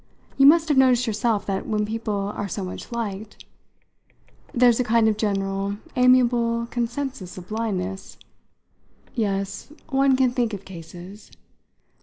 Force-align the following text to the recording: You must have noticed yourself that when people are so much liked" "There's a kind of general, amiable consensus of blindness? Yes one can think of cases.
You 0.35 0.47
must 0.47 0.67
have 0.67 0.79
noticed 0.79 1.05
yourself 1.05 1.45
that 1.45 1.67
when 1.67 1.85
people 1.85 2.33
are 2.35 2.47
so 2.47 2.63
much 2.63 2.91
liked" 2.91 3.45
"There's 4.51 4.79
a 4.79 4.83
kind 4.83 5.07
of 5.07 5.15
general, 5.15 5.77
amiable 5.95 6.65
consensus 6.71 7.37
of 7.37 7.49
blindness? 7.49 8.17
Yes 9.13 9.71
one 9.89 10.17
can 10.17 10.31
think 10.31 10.55
of 10.55 10.65
cases. 10.65 11.29